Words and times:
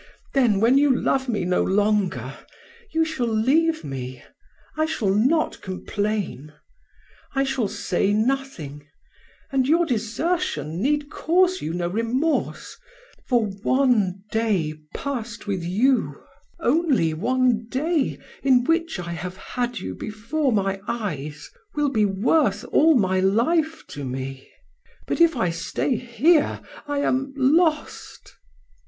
Then 0.33 0.59
when 0.59 0.79
you 0.79 0.89
love 0.89 1.29
me 1.29 1.45
no 1.45 1.61
longer, 1.63 2.35
you 2.89 3.05
shall 3.05 3.27
leave 3.31 3.83
me, 3.83 4.23
I 4.75 4.87
shall 4.87 5.13
not 5.13 5.61
complain, 5.61 6.53
I 7.35 7.43
shall 7.43 7.67
say 7.67 8.11
nothing; 8.11 8.87
and 9.51 9.67
your 9.67 9.85
desertion 9.85 10.81
need 10.81 11.11
cause 11.11 11.61
you 11.61 11.75
no 11.75 11.87
remorse, 11.87 12.75
for 13.27 13.45
one 13.45 14.23
day 14.31 14.73
passed 14.95 15.45
with 15.45 15.63
you, 15.63 16.23
only 16.59 17.13
one 17.13 17.67
day, 17.67 18.17
in 18.41 18.63
which 18.63 18.97
I 18.97 19.11
have 19.11 19.37
had 19.37 19.77
you 19.77 19.93
before 19.93 20.51
my 20.51 20.81
eyes, 20.87 21.47
will 21.75 21.89
be 21.89 22.05
worth 22.05 22.63
all 22.71 22.95
my 22.97 23.19
life 23.19 23.85
to 23.89 24.03
me. 24.03 24.49
But 25.05 25.21
if 25.21 25.37
I 25.37 25.51
stay 25.51 25.95
here, 25.95 26.59
I 26.87 27.01
am 27.01 27.35
lost." 27.37 28.35